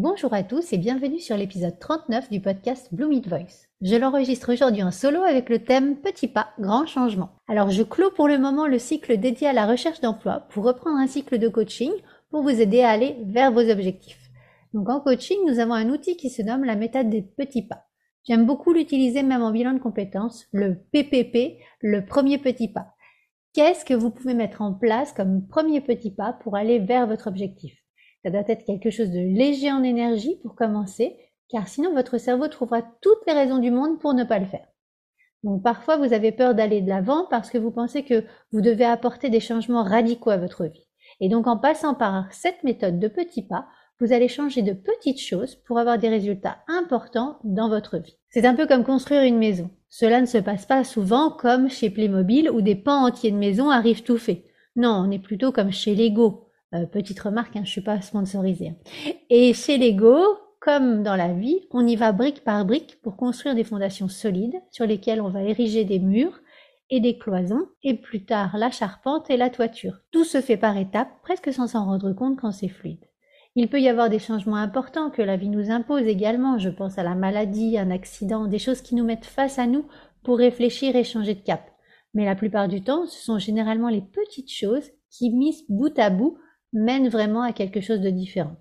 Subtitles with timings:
[0.00, 3.66] Bonjour à tous et bienvenue sur l'épisode 39 du podcast Blue Mid Voice.
[3.80, 7.30] Je l'enregistre aujourd'hui en solo avec le thème Petit pas, grand changement.
[7.48, 10.98] Alors je clôt pour le moment le cycle dédié à la recherche d'emploi pour reprendre
[10.98, 11.90] un cycle de coaching
[12.30, 14.30] pour vous aider à aller vers vos objectifs.
[14.72, 17.82] Donc en coaching, nous avons un outil qui se nomme la méthode des petits pas.
[18.22, 22.94] J'aime beaucoup l'utiliser même en bilan de compétences, le PPP, le premier petit pas.
[23.52, 27.26] Qu'est-ce que vous pouvez mettre en place comme premier petit pas pour aller vers votre
[27.26, 27.74] objectif?
[28.28, 31.16] Ça doit être quelque chose de léger en énergie pour commencer,
[31.48, 34.66] car sinon votre cerveau trouvera toutes les raisons du monde pour ne pas le faire.
[35.44, 38.84] Donc parfois vous avez peur d'aller de l'avant parce que vous pensez que vous devez
[38.84, 40.86] apporter des changements radicaux à votre vie.
[41.20, 43.66] Et donc en passant par cette méthode de petits pas,
[43.98, 48.18] vous allez changer de petites choses pour avoir des résultats importants dans votre vie.
[48.28, 49.70] C'est un peu comme construire une maison.
[49.88, 53.70] Cela ne se passe pas souvent comme chez Playmobil où des pans entiers de maison
[53.70, 54.44] arrivent tout faits.
[54.76, 56.47] Non, on est plutôt comme chez Lego.
[56.74, 58.74] Euh, petite remarque, hein, je suis pas sponsorisée.
[59.30, 60.22] Et chez Lego,
[60.60, 64.60] comme dans la vie, on y va brique par brique pour construire des fondations solides
[64.70, 66.40] sur lesquelles on va ériger des murs
[66.90, 69.98] et des cloisons, et plus tard la charpente et la toiture.
[70.10, 73.04] Tout se fait par étapes, presque sans s'en rendre compte quand c'est fluide.
[73.54, 76.58] Il peut y avoir des changements importants que la vie nous impose également.
[76.58, 79.86] Je pense à la maladie, un accident, des choses qui nous mettent face à nous
[80.22, 81.70] pour réfléchir et changer de cap.
[82.14, 86.10] Mais la plupart du temps, ce sont généralement les petites choses qui, mises bout à
[86.10, 86.38] bout,
[86.72, 88.56] mène vraiment à quelque chose de différent.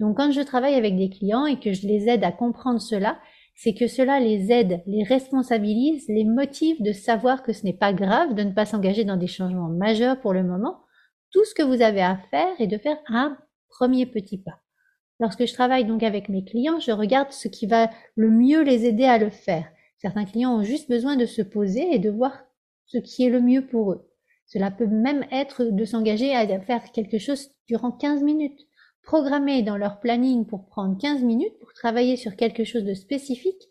[0.00, 3.18] Donc quand je travaille avec des clients et que je les aide à comprendre cela,
[3.54, 7.94] c'est que cela les aide, les responsabilise, les motive de savoir que ce n'est pas
[7.94, 10.80] grave de ne pas s'engager dans des changements majeurs pour le moment.
[11.32, 13.36] Tout ce que vous avez à faire est de faire un
[13.68, 14.60] premier petit pas.
[15.18, 18.84] Lorsque je travaille donc avec mes clients, je regarde ce qui va le mieux les
[18.84, 19.66] aider à le faire.
[19.96, 22.38] Certains clients ont juste besoin de se poser et de voir
[22.84, 24.10] ce qui est le mieux pour eux.
[24.46, 28.60] Cela peut même être de s'engager à faire quelque chose durant 15 minutes.
[29.02, 33.62] Programmer dans leur planning pour prendre 15 minutes pour travailler sur quelque chose de spécifique.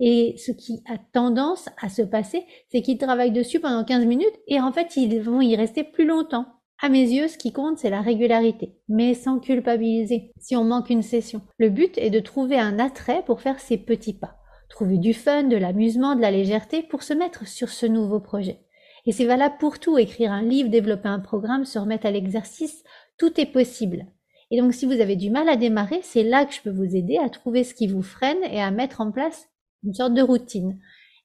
[0.00, 4.40] Et ce qui a tendance à se passer, c'est qu'ils travaillent dessus pendant 15 minutes
[4.46, 6.46] et en fait, ils vont y rester plus longtemps.
[6.82, 10.88] À mes yeux, ce qui compte, c'est la régularité, mais sans culpabiliser si on manque
[10.88, 11.42] une session.
[11.58, 14.38] Le but est de trouver un attrait pour faire ces petits pas.
[14.70, 18.60] Trouver du fun, de l'amusement, de la légèreté pour se mettre sur ce nouveau projet.
[19.06, 22.84] Et c'est valable pour tout, écrire un livre, développer un programme, se remettre à l'exercice,
[23.18, 24.06] tout est possible.
[24.50, 26.96] Et donc si vous avez du mal à démarrer, c'est là que je peux vous
[26.96, 29.48] aider à trouver ce qui vous freine et à mettre en place
[29.84, 30.78] une sorte de routine.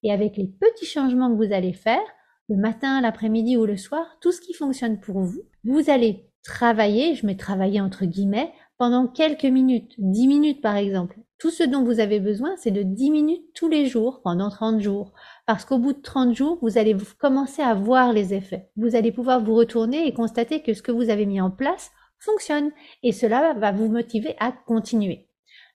[0.03, 2.03] Et avec les petits changements que vous allez faire,
[2.47, 7.15] le matin, l'après-midi ou le soir, tout ce qui fonctionne pour vous, vous allez travailler,
[7.15, 11.17] je mets travailler entre guillemets, pendant quelques minutes, 10 minutes par exemple.
[11.38, 14.79] Tout ce dont vous avez besoin, c'est de 10 minutes tous les jours, pendant 30
[14.79, 15.12] jours.
[15.46, 18.69] Parce qu'au bout de 30 jours, vous allez commencer à voir les effets.
[18.78, 21.91] Vous allez pouvoir vous retourner et constater que ce que vous avez mis en place
[22.19, 22.72] fonctionne.
[23.03, 25.28] Et cela va vous motiver à continuer.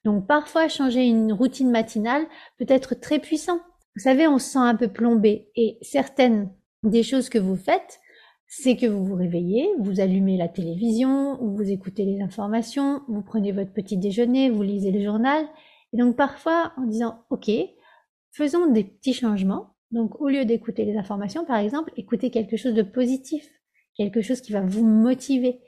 [0.05, 2.25] Donc parfois, changer une routine matinale
[2.59, 3.61] peut être très puissant.
[3.97, 5.51] Vous savez, on se sent un peu plombé.
[5.57, 6.51] Et certaines
[6.83, 8.01] des choses que vous faites,
[8.53, 13.53] c'est que vous vous réveillez, vous allumez la télévision, vous écoutez les informations, vous prenez
[13.53, 15.47] votre petit déjeuner, vous lisez le journal.
[15.93, 17.49] Et donc parfois, en disant, OK,
[18.33, 19.77] faisons des petits changements.
[19.93, 23.49] Donc au lieu d'écouter les informations, par exemple, écoutez quelque chose de positif,
[23.95, 25.61] quelque chose qui va vous motiver.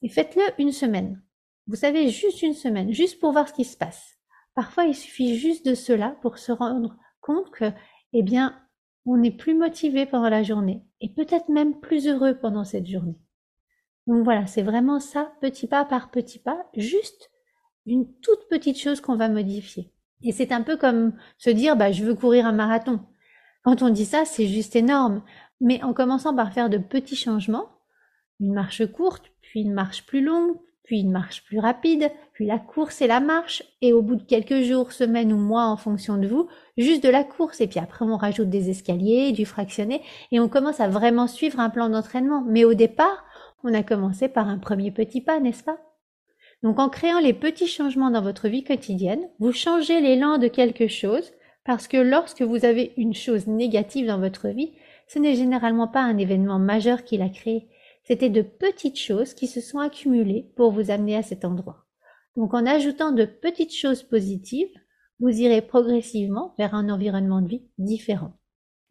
[0.00, 1.22] Et faites-le une semaine.
[1.66, 4.16] Vous savez, juste une semaine, juste pour voir ce qui se passe.
[4.54, 7.70] Parfois, il suffit juste de cela pour se rendre compte que,
[8.14, 8.58] eh bien,
[9.04, 13.18] on est plus motivé pendant la journée peut-être même plus heureux pendant cette journée.
[14.06, 17.30] Donc voilà, c'est vraiment ça, petit pas par petit pas, juste
[17.86, 19.90] une toute petite chose qu'on va modifier.
[20.22, 23.00] Et c'est un peu comme se dire, bah, je veux courir un marathon.
[23.62, 25.22] Quand on dit ça, c'est juste énorme.
[25.60, 27.68] Mais en commençant par faire de petits changements,
[28.40, 32.58] une marche courte, puis une marche plus longue, puis une marche plus rapide, puis la
[32.58, 36.18] course et la marche, et au bout de quelques jours, semaines ou mois en fonction
[36.18, 36.46] de vous,
[36.76, 40.48] juste de la course, et puis après on rajoute des escaliers, du fractionné, et on
[40.48, 42.44] commence à vraiment suivre un plan d'entraînement.
[42.46, 43.24] Mais au départ,
[43.64, 45.78] on a commencé par un premier petit pas, n'est-ce pas?
[46.62, 50.88] Donc en créant les petits changements dans votre vie quotidienne, vous changez l'élan de quelque
[50.88, 51.32] chose,
[51.64, 54.72] parce que lorsque vous avez une chose négative dans votre vie,
[55.08, 57.68] ce n'est généralement pas un événement majeur qui l'a créé,
[58.04, 61.86] c'était de petites choses qui se sont accumulées pour vous amener à cet endroit.
[62.36, 64.74] Donc en ajoutant de petites choses positives,
[65.20, 68.32] vous irez progressivement vers un environnement de vie différent.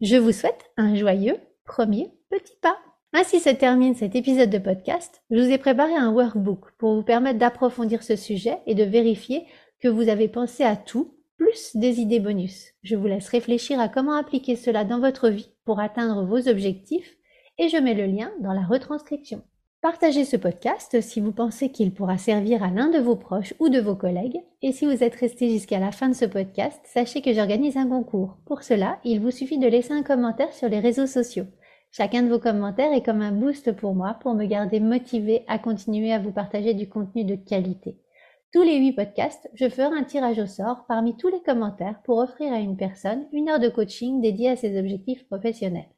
[0.02, 2.78] Je vous souhaite un joyeux premier petit pas.
[3.14, 5.22] Ainsi se termine cet épisode de podcast.
[5.30, 9.46] Je vous ai préparé un workbook pour vous permettre d'approfondir ce sujet et de vérifier
[9.80, 12.70] que vous avez pensé à tout, plus des idées bonus.
[12.82, 17.18] Je vous laisse réfléchir à comment appliquer cela dans votre vie pour atteindre vos objectifs
[17.58, 19.42] et je mets le lien dans la retranscription.
[19.84, 23.68] Partagez ce podcast si vous pensez qu'il pourra servir à l'un de vos proches ou
[23.68, 24.40] de vos collègues.
[24.62, 27.90] Et si vous êtes resté jusqu'à la fin de ce podcast, sachez que j'organise un
[27.90, 28.38] concours.
[28.46, 31.48] Pour cela, il vous suffit de laisser un commentaire sur les réseaux sociaux.
[31.92, 35.60] Chacun de vos commentaires est comme un boost pour moi pour me garder motivé à
[35.60, 37.98] continuer à vous partager du contenu de qualité.
[38.54, 42.20] Tous les huit podcasts, je ferai un tirage au sort parmi tous les commentaires pour
[42.20, 45.90] offrir à une personne une heure de coaching dédiée à ses objectifs professionnels.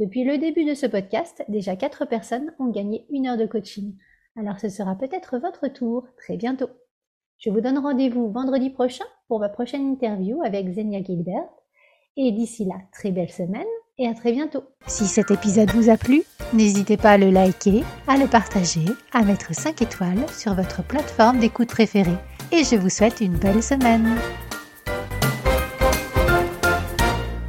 [0.00, 3.96] Depuis le début de ce podcast, déjà quatre personnes ont gagné une heure de coaching.
[4.34, 6.70] Alors ce sera peut-être votre tour très bientôt.
[7.36, 11.50] Je vous donne rendez-vous vendredi prochain pour ma prochaine interview avec Zenia Gilbert.
[12.16, 13.66] Et d'ici là, très belle semaine
[13.98, 14.62] et à très bientôt.
[14.86, 16.22] Si cet épisode vous a plu,
[16.54, 21.40] n'hésitez pas à le liker, à le partager, à mettre 5 étoiles sur votre plateforme
[21.40, 22.16] d'écoute préférée.
[22.52, 24.16] Et je vous souhaite une belle semaine.